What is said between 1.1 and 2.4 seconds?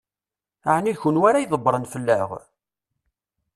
ara ydebbṛen fell-aɣ?